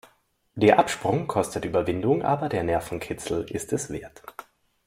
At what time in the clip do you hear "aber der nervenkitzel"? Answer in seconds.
2.23-3.43